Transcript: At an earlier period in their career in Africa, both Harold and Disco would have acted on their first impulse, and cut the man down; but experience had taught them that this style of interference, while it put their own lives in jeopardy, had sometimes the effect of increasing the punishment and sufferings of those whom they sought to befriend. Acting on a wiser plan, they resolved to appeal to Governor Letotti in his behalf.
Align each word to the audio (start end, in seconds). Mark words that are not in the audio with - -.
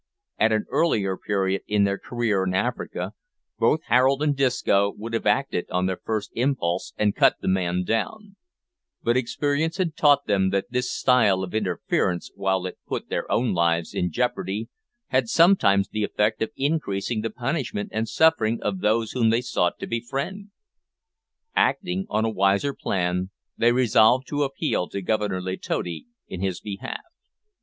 At 0.39 0.51
an 0.51 0.65
earlier 0.71 1.15
period 1.15 1.61
in 1.67 1.83
their 1.83 1.99
career 1.99 2.43
in 2.43 2.55
Africa, 2.55 3.13
both 3.59 3.81
Harold 3.83 4.23
and 4.23 4.35
Disco 4.35 4.91
would 4.97 5.13
have 5.13 5.27
acted 5.27 5.69
on 5.69 5.85
their 5.85 6.01
first 6.03 6.31
impulse, 6.33 6.91
and 6.97 7.13
cut 7.15 7.35
the 7.39 7.47
man 7.47 7.83
down; 7.83 8.35
but 9.03 9.15
experience 9.15 9.77
had 9.77 9.95
taught 9.95 10.25
them 10.25 10.49
that 10.49 10.71
this 10.71 10.91
style 10.91 11.43
of 11.43 11.53
interference, 11.53 12.31
while 12.33 12.65
it 12.65 12.79
put 12.87 13.09
their 13.09 13.31
own 13.31 13.53
lives 13.53 13.93
in 13.93 14.09
jeopardy, 14.09 14.69
had 15.09 15.29
sometimes 15.29 15.89
the 15.89 16.03
effect 16.03 16.41
of 16.41 16.49
increasing 16.55 17.21
the 17.21 17.29
punishment 17.29 17.89
and 17.91 18.09
sufferings 18.09 18.61
of 18.61 18.79
those 18.79 19.11
whom 19.11 19.29
they 19.29 19.41
sought 19.41 19.77
to 19.77 19.85
befriend. 19.85 20.49
Acting 21.55 22.07
on 22.09 22.25
a 22.25 22.29
wiser 22.31 22.73
plan, 22.73 23.29
they 23.55 23.71
resolved 23.71 24.27
to 24.29 24.41
appeal 24.41 24.89
to 24.89 24.99
Governor 25.03 25.41
Letotti 25.43 26.07
in 26.27 26.41
his 26.41 26.59
behalf. 26.59 27.01